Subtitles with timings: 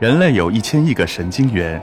[0.00, 1.82] 人类有一千亿个神经元，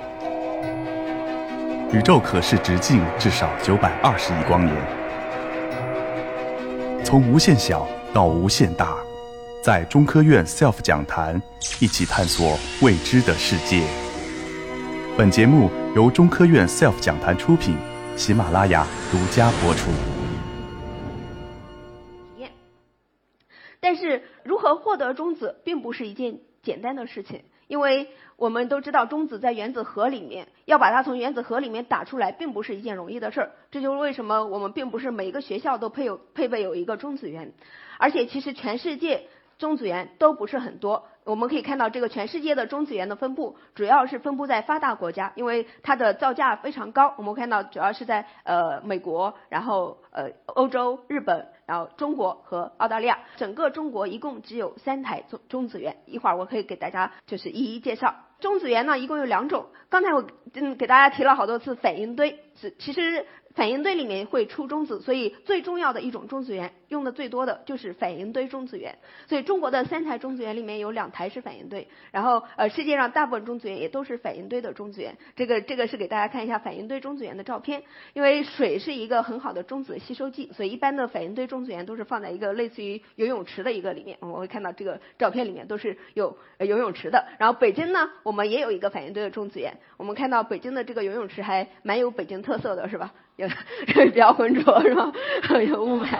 [1.91, 4.73] 宇宙可视直径至少九百二十亿光年。
[7.03, 8.95] 从无限小到无限大，
[9.61, 11.41] 在中科院 SELF 讲坛
[11.81, 13.83] 一起探索未知的世界。
[15.17, 17.75] 本节目由中科院 SELF 讲坛出品，
[18.15, 19.91] 喜马拉雅独家播出。
[23.81, 27.43] 但是，如何获得中子，并不是一件简单的事情。
[27.67, 33.51] 因为我们都知道，中子在原子核里面，要把它从原子核里面打出来，并不是一件容易的事儿。
[33.71, 37.53] 这就是为什么我们并不是每一个学校都配有配备有一个中子源，
[37.97, 41.07] 而且其实全世界中子源都不是很多。
[41.23, 47.15] 我们可以看到，这个全世界的中子源的分布，主要是分布在发达国家，因为它的造价非常高。
[47.17, 51.47] 我们看到，主要是在呃美国，然后呃欧洲、日本。
[51.65, 55.97] 然后中国和澳大利亚，整个中国一共只有三台中中子源。
[56.05, 58.15] 一会儿我可以给大家就是一一介绍。
[58.39, 63.25] 中子源呢一共有两种，刚才我嗯给大家提了好多次反应堆，是其实。
[63.55, 68.97] 反应堆里面会出中子，所以最重要的一种中子源用的最多的就是反应堆中子源。
[69.27, 75.17] 所以中国的三台中子源里面有两台是反应堆，然后呃世界上大部分中子源也都是反应堆的中子源。
[75.35, 77.83] 这个这个是给大家看一下反应堆中子源的照片。
[78.13, 84.17] 因为水是一个很好的中子吸收剂，所以一般的反应堆中子源都是放在一个类似于游泳池的一个里面。
[84.19, 87.25] 我们会看到这个照片里面都是有游泳池的。
[87.39, 89.77] 然后北京呢，我们也有一个反应堆的中子源。
[89.95, 93.13] 我们看到北京的这个游泳池还蛮有北京特色的，是吧？
[93.35, 93.47] 有
[94.05, 95.11] 比较浑浊是吧？
[95.67, 96.19] 有雾霾。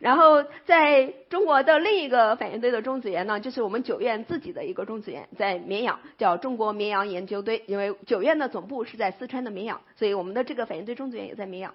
[0.00, 7.62] 然后在中国的另一个反应堆的中子源呢，就是我们九院自己的一个中子源，在绵阳，叫中国绵阳研究堆。
[7.66, 11.74] 因为九院的总部是在四川的绵阳，所以我们的这个反应堆中子源也在绵阳。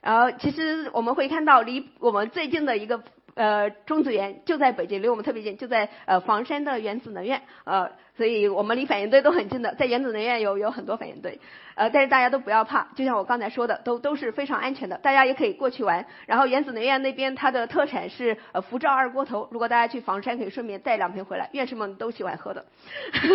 [0.00, 3.02] 然后其实我们会看到，离我们最近的一个。
[3.38, 11.38] 呃，中子源就在北京，离我们特别近，就在呃房山的原子能源，呃，所以我们离反应堆都很近的，在原子能源有有很多反应堆，
[11.76, 16.04] 呃，但是大家都不要怕，就像我刚才说的，都都是非常安全的，大家也可以过去玩。
[16.26, 22.66] 然后原子能源那边它的特产是呃福照二锅头，如果大家去房山可以顺便带两瓶回来，院士们都喜欢喝的。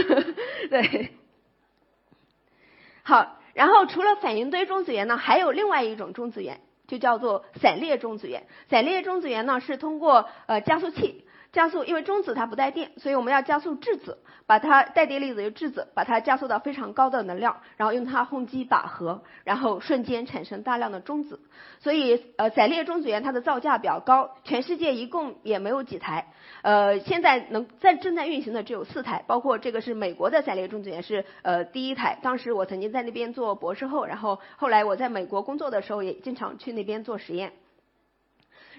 [0.70, 1.12] 对，
[3.04, 6.60] 好，然后除了反应堆中子源呢，还有另外一种中子源。
[6.94, 8.44] 就叫做散裂中子源。
[8.70, 11.23] 散裂中子源呢，是通过呃加速器
[11.54, 21.40] 加速，因为中子它不带电，所以我们要加速质子，把它带电粒子由质子，把它加速到非常高的能量，然后用它轰击靶核，然后瞬间产生大量的中子。
[21.80, 26.34] 所以呃散列中子源它的造价比较高，全世界一共也没有几台。
[26.64, 37.54] 呃，现在能在正在运行的只有四台，包括这个是美国的散列中子源是呃第一台，当时我曾经在那边做博士后，然后后来我在美国工作的时候也经常去那边做实验。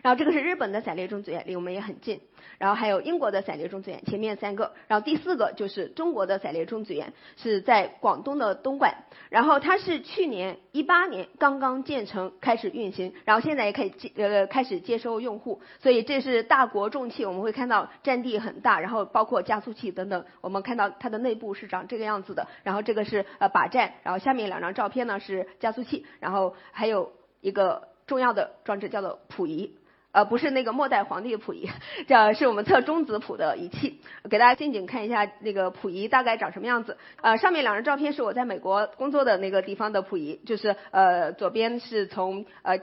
[0.04, 2.20] 然后这个是日本的散列中子源，离我们也很近。
[2.58, 4.74] 然后还有英国的散列中子源，前面三个。
[4.86, 8.94] 然后第四个就是中国的散列中子源，是在广东的东莞。
[9.30, 13.14] 然后它是去年一八年刚刚建成，开始运行。
[13.24, 15.62] 然后现在也可以接呃开始接收用户。
[15.80, 20.22] 所以这是大国重器，我们会看到占地很大，然后包括加速器等等。
[20.42, 22.46] 我们看到它的内部是长这个样子的。
[22.62, 27.10] 然后这个是呃靶站，然后下面两张照片呢是加速器，然后还有
[27.40, 29.74] 一个重要的装置叫做谱仪。
[30.14, 31.68] 呃，不是那个末代皇帝溥仪，
[32.06, 34.00] 叫是我们测中子谱的仪器。
[34.30, 36.96] 给大家近景看一下那个溥仪大概长什么样子。
[37.20, 42.78] 呃，上面两张照片是我在美国工作的那个地方的溥仪，就是呃左边是从呃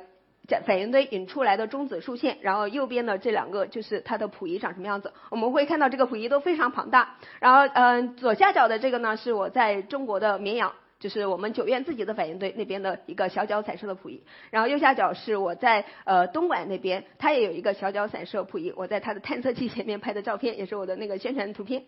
[0.65, 5.13] 反应堆引出来的中子数线，然后右边的这两个就是它的溥仪长什么样子。
[5.29, 7.15] 我们会看到这个溥仪都非常庞大。
[7.39, 10.73] 然后嗯，左下角的这个呢是我在中国的绵阳。
[11.01, 21.83] 就是我们九院自己的反应堆那边的一个小角散射的谱仪，然后右下角是我在呃东莞那边，它也有一个小角散射谱仪，我在它的探测器前面拍的照片，也是我的那个宣传图片。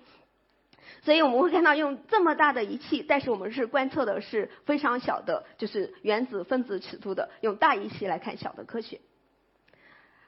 [1.03, 8.99] 所以我们会看到用这么大的仪器，但是我们是观测的是非常小的，就是原子分子尺度的，用大仪器来看小的科学。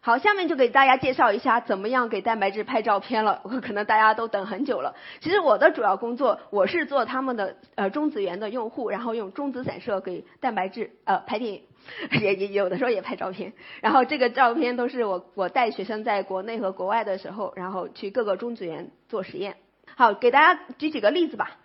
[0.05, 3.41] 好，下面就给大家介绍一下怎么样给蛋白质拍照片了。
[3.43, 4.93] 我 可能大家都等很久了。
[5.19, 11.63] 其实我的主要工作，我是做他们的呃中子源的用户，然后用中子散射给蛋白质呃拍电影，
[12.21, 13.53] 也也有的时候也拍照片。
[13.81, 19.57] 然后这个照片都是我我带学生在国内和国外的时候，然后去各个中子源做实验。
[19.95, 21.57] 好，给大家举几个例子吧。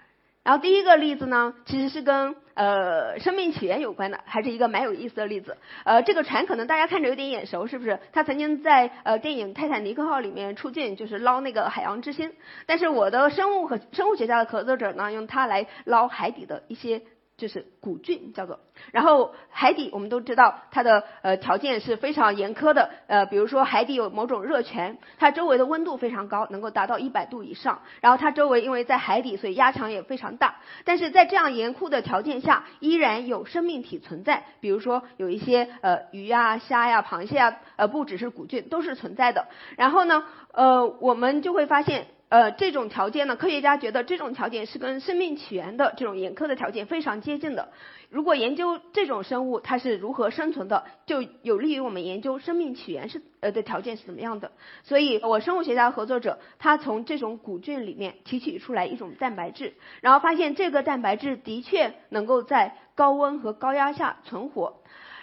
[0.51, 5.57] 然后第一个例子呢，其实是跟呃生命起源有关的，还是一个蛮有意思的例子。
[5.85, 7.97] 呃，这个船可能大家看着有点眼熟，是不是？
[8.13, 12.33] 它曾经在呃电影《泰坦尼克号》里面出镜，就是捞那个海洋之心。
[12.67, 17.01] 但是我的生物和生物学家的合作者呢，用它来捞海底的一些
[17.41, 18.61] 就是古菌，叫做
[18.93, 27.81] 然后海底我们都知道它的呃条件是非常严苛的，呃，比如说海底有某种热泉，它周围的温度非常高，能够达到一百度以上。
[28.03, 30.57] 然后它周围因为在海底，所以压强也非常大。
[30.85, 39.47] 但是在这样严酷的条件下，依然有生命体存在，比如说有一些呃鱼呀、虾呀、螃蟹啊，呃不只是古菌都是存在的。
[39.79, 42.07] 然后呢，呃，我们就会发现。
[42.31, 47.71] 呃，这种条件呢，科学家觉得这种条件是跟生命起源的这种严苛的条件非常接近的。
[48.09, 54.53] 如果研究这种生物它是如何生存的，就有利于我们研究生命起源是呃的条件是怎么样的。
[54.85, 64.77] 所以，我生物学家合作者他从这种古菌里面提取出来一种蛋白质，然后发现这个蛋白质的确能够在高温和高压下存活。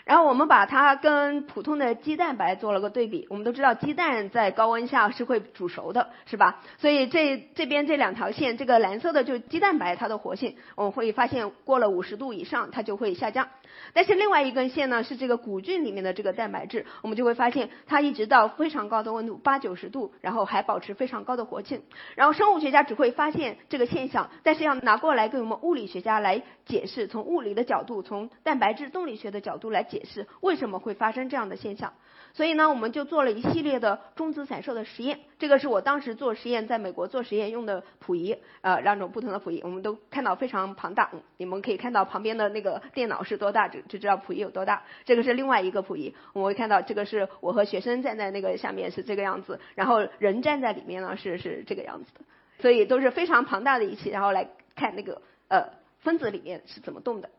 [0.07, 6.61] 然后我们把它跟普通的鸡蛋白做了个对比，我们都知道鸡蛋在高温下是会煮熟的，是吧？
[6.77, 13.49] 所以这这边这两条线，这个蓝色的就鸡蛋白它的活性，我们会发现过了五十度以上它就会下降。
[13.93, 21.83] 但是另外一根线呢是这个古菌里面的这个蛋白质，我们就会发现它一直到非常高的温度八九十度，然后还保持非常高的活性。
[22.15, 29.96] 然后生物学家只会发现这个现象，但是要拿过来给我们物理学家来解释，从物理的角度，从蛋白质动力学的角度来解。
[29.97, 31.93] 解释为什么会发生这样的现象，
[32.33, 35.19] 所以呢，我们就做了一系列的中子散射的实验。
[35.39, 41.09] 这个是我当时做实验在美国做实验用的谱仪，呃，两种不同的谱仪，我们都看到非常庞大。
[41.37, 44.83] 你们可以看到旁边的那个电脑是多大，就就知道谱仪有多大。
[45.03, 52.21] 这个是另外一个谱仪，我们会看到这个是我和学生站在那个下面是这个样子，然后人站在里面呢是是这个样子的，
[52.59, 55.69] 所以都是非常庞大的仪器，然后来看那个呃
[56.01, 57.29] 分子里面是怎么动的。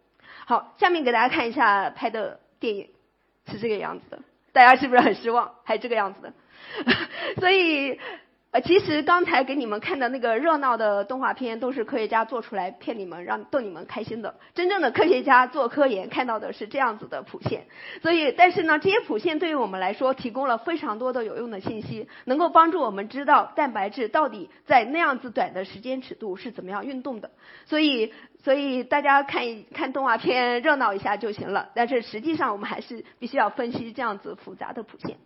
[0.47, 2.41] 好，下面给大家看一下拍的。
[2.61, 2.89] 电影
[3.47, 4.21] 是这个样子的，
[4.53, 5.55] 大家是不是很失望？
[5.65, 6.33] 还这个样子的，
[7.41, 7.99] 所以
[8.51, 14.35] 呃，其实刚才给你们看的那个热闹的动画片，都是科学家做出来骗你们、让逗你们开心的。
[14.55, 17.67] 真正的科学家做科研看到的是这样子的谱线，
[18.01, 27.31] 所以但是呢，这些谱线对于我们来说提供了非常多的有用的信息，能够帮助我们知道蛋白质到底在那样子短的时间尺度是怎么样运动的。
[27.67, 28.13] 所以。
[28.45, 35.19] 所以大家看一看动画片热闹一下就行了，但是实际上我们还是必须要分析这样子复杂的谱线，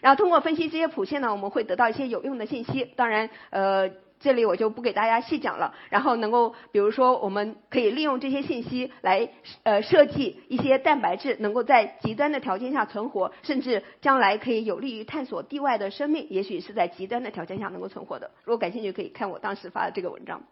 [0.00, 2.84] 然后通过分析这些谱线呢，我们会得到一些有用的信息。
[2.96, 5.74] 当然，呃，这里我就不给大家细讲了。
[5.88, 9.28] 然后能够，比如说，我们可以利用这些信息来
[9.62, 18.30] 呃设计一些蛋白质能够在极端的条件下存活，甚至将来可以有利于探索地外的生命，也许是在极端的条件下能够存活的。
[18.44, 20.42] 如果感兴趣，可以看我当时发的这个文章。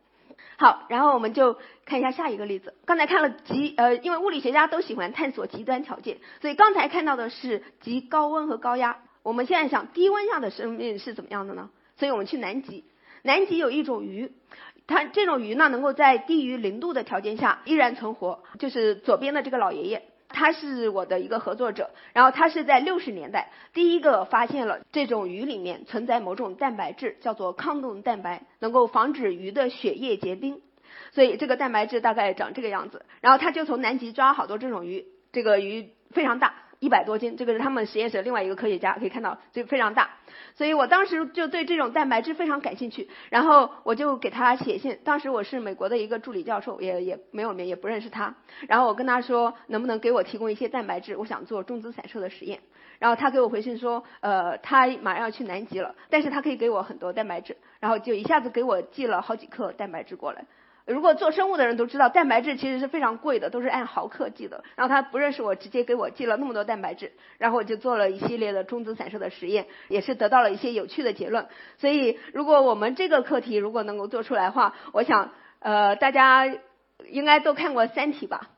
[0.57, 2.75] 好，然后我们就看一下下一个例子。
[2.85, 8.99] 刚才看了极呃，因为物理学家都喜欢探索极端条件，所以刚才看到的是极高温和高压。
[9.29, 11.69] 我们现在想低温下的生命是怎么样的呢？
[11.99, 12.87] 所以我们去南极，
[13.21, 14.33] 南极有一种鱼，
[14.87, 20.03] 它这种鱼呢能够在低于零度的条件下依然存活，就是左边的这个老爷爷。
[20.31, 30.63] 他是我的一个合作者，然后他是在六十年代第一个发现了这种鱼里面存在某种蛋白质，叫做抗冻蛋白，能够防止鱼的血液结冰，
[31.13, 33.05] 所以这个蛋白质大概长这个样子。
[33.21, 36.55] 然后他就从南极抓好多这种鱼，这个鱼非常大。
[36.81, 40.11] 一百多斤，这个是他们实验室另外一个科学家可以看到，就非常大，
[40.55, 44.99] 所以我当时就对这种蛋白质非常感兴趣，然后我就给他写信。
[45.03, 48.35] 当时我是美国的一个助理教授，也也没有名，也不认识他。
[48.69, 51.17] 然后我跟他说，能不能给我提供一些蛋白质？
[51.17, 52.61] 我想做中子散射的实验。
[52.99, 57.57] 然后他给我回信说，呃，他马上要去南极了，但是他可以给我很多蛋白质。
[57.81, 60.45] 然后就一下子给我寄了好几克蛋白质过来。
[60.89, 64.65] 如果做生物的人都知道，蛋白质其实是非常贵的，都是按毫克计的。
[64.75, 71.47] 然后他不认识我，直接给我寄了那么多蛋白质，然后我就做了一系列的中子散射的实验，也是得到了一些有趣的结论。
[71.77, 76.47] 所以，如果我们这个课题如果能够做出来的话，我想，呃，大家
[77.09, 78.49] 应该都看过《三体》吧。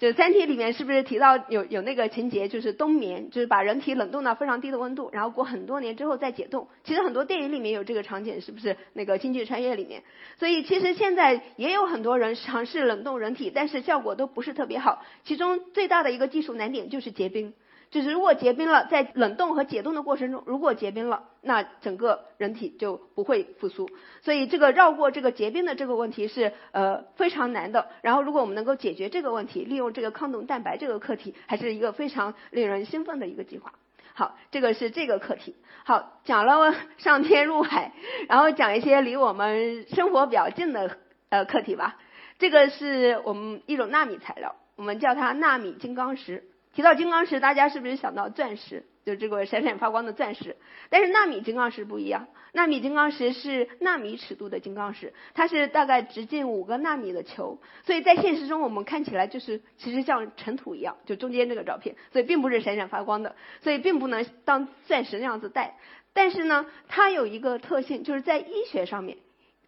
[0.00, 6.66] 就《三体》里面是不是提到有有那个情节，就是冬眠，就是把人体冷冻到非常低的温度，然后过很多年之后再解冻。
[6.84, 8.78] 其实很多电影里面有这个场景，是不是？
[8.94, 10.02] 那个《星际穿越》里面。
[10.38, 15.04] 所以其实现在也有很多人尝试冷冻人体，但是效果都不是特别好。
[15.22, 17.52] 其中最大的一个技术难点就是结冰。
[17.90, 23.90] 就是如果结冰了，在冷冻和解冻的过程中，如果结冰了，那整个人体就不会复苏。
[24.22, 27.88] 所以这个绕过这个结冰的这个问题是呃非常难的。
[28.02, 33.72] 然后如果我们能够解决这个问题，利用这个抗冻蛋白这个课题，还是一个非常令人兴奋的一个计划。
[34.14, 35.56] 好，这个是这个课题。
[35.84, 37.92] 好，讲了 上天入海，
[38.28, 40.96] 然后讲一些离我们生活比较近的
[41.28, 41.96] 呃课题吧。
[42.38, 46.44] 这个是我们一种纳米材料，我们叫它纳米金刚石。
[46.74, 48.84] 提到金刚石，大家是不是想到钻石？
[49.04, 50.56] 就这个闪闪发光的钻石。
[50.88, 65.76] 但是纳米金刚石不一样，纳米金刚石是纳米尺度的金刚石，它是大概直径五个纳米的球，所以在现实中我们看起来就是其实像尘土一样，就中间这个照片，所以并不是闪闪发光的，所以并不能当钻石那样子戴。
[66.12, 69.16] 但是呢，它有一个特性，就是在医学上面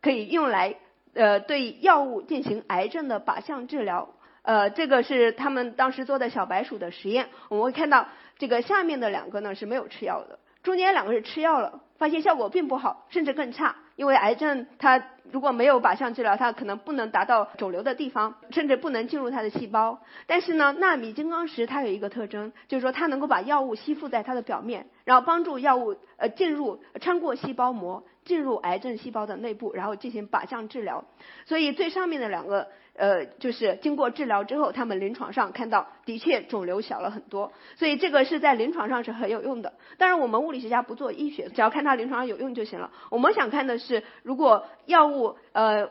[0.03, 0.77] 可以用来
[1.15, 4.15] 呃对药物进行癌症的靶向治疗。
[4.43, 8.09] 呃，这个是他们当时做的小白鼠的实验，我们会看到
[8.39, 13.77] 这个下面的两个呢是没有吃药的，中间两个是吃药了，发现效果并不好，甚至更差。
[13.95, 19.99] 因为癌症它如果没有靶向治疗，它可能不能达到肿瘤的地方，甚至不能进入它的细胞。
[20.27, 31.05] 但是呢，纳米金刚石它有一个特征，就是说它能够把药物吸附在它的表面，然后帮助药物呃进入穿过细胞膜进入癌症细胞的内部，然后进行靶向治疗。
[31.47, 32.69] 所以最上面的两个。
[32.95, 39.73] 呃，就是经过治疗之后，他们临床上看到的确肿瘤小了很多，所以这个是在临床上是很有用的。
[39.97, 42.91] 当然，我们物理学家不做医学，只要看它临床上有用就行了。
[43.09, 45.22] 我们想看的是，如果药物
[45.53, 45.89] 呃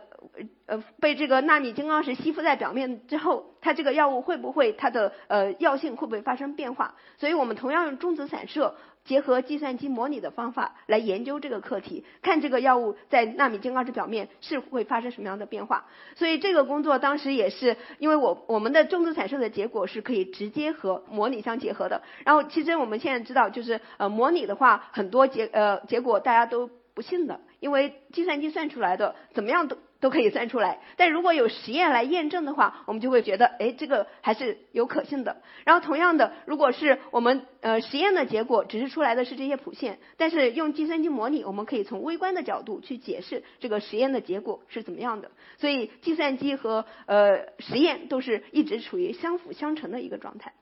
[0.65, 6.95] 呃被这个纳米金刚石吸附在表面之后，它这个药物会不会它的呃药性会不会发生变化？
[7.17, 8.75] 所以我们同样用中子散射。
[9.03, 15.87] 结合计算机模拟的方法来研究这个课题，看这个药物在纳米金刚石表面是会发生什么样的变化。
[16.15, 22.03] 所以这个工作当时也是因为我我们的中子散射的结果是可以直接和模拟相结合的。
[22.25, 29.77] 然后其实我们现在知道，就是呃模拟的话，很多结呃结果大家都不信的，因为计算机算出来的怎么样都。
[30.01, 35.43] 都可以算出来，但如果有实验来验证的话，我们就会觉得，哎，这个还是有可信的。
[35.63, 45.29] 然后同样的，如果是我们呃实验的结果只是出来的是这些谱线，但是用计算机模拟，我们可以从微观的角度去解释这个实验的结果是怎么样的。
[45.59, 50.53] 所以计算机和呃实验都是一直处于相辅相成的一个状态。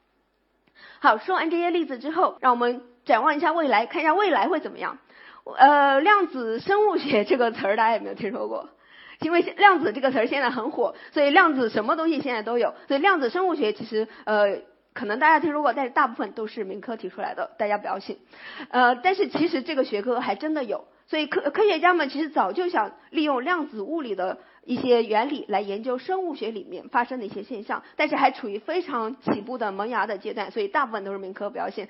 [1.00, 4.98] 好，说完这些例子之后，让我们展望一下未来，看一下未来会怎么样。
[5.58, 8.70] 呃，量子生物学这个词儿大家有没有听说过？
[9.22, 12.74] 因为量子这个词儿现在很火，所以量子什么东西现在都有。
[12.88, 14.60] 所以量子生物学其实呃
[14.94, 18.18] 可能大家听说过，但是大部分都是民科提出来的，大家不要信。
[18.70, 31.88] 呃，但是其实这个学科还真的有，所以科科学家们其实早就想利用量子物理的一些原理来研究生物学里面发生的一些现象，但是还处于非常起步的萌芽的阶段，所以大部分都是民科，不要信。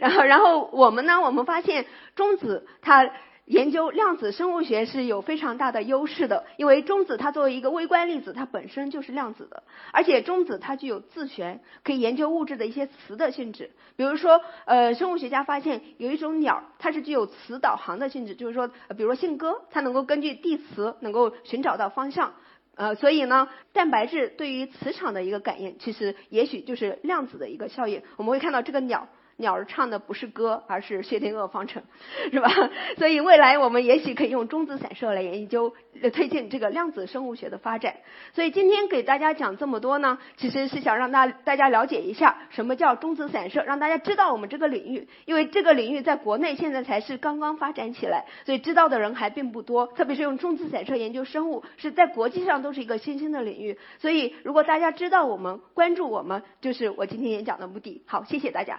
[0.00, 1.84] 然后然后我们呢，我们发现
[2.14, 3.10] 中子它。
[3.46, 13.72] 研究量子生物学是有非常大的优势的，因为中子它作为一个微观粒子，它本身就是量子的，而且中子它具有自旋，可以研究物质的一些磁的性质。
[13.96, 22.32] 比如说，呃，生物学家发现有一种鸟，它是具有磁导航的性质，就是说，比如说信鸽，它能够根据地磁能够寻找到方向。
[22.76, 28.02] 呃，所以呢，蛋白质对于磁场的一个感应，其实也许就是量子的一个效应。
[28.16, 29.06] 我们会看到这个鸟。
[29.36, 31.82] 鸟儿唱的不是歌，而是薛定谔方程，
[32.30, 32.48] 是吧？
[32.98, 35.74] 所以未来我们也许可以用中子散射来研究、
[36.12, 37.96] 推进这个量子生物学的发展。
[38.32, 49.86] 所以今天给大家讲这么多呢，其实是想让大大家了解一下什么叫中子散射，让大家知道我们这个领域，因为这个领域在国内现在才是刚刚发展起来，所以知道的人还并不多。
[49.88, 53.78] 特别是用中子散射研究生物，是在国际上都是一个新兴的领域。
[53.98, 58.02] 所以如果大家知道我们、关注我们，就是我今天演讲的目的。
[58.06, 58.78] 好，谢谢大家。